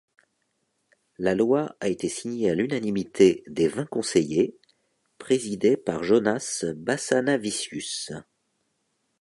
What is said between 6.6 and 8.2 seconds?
Basanavičius.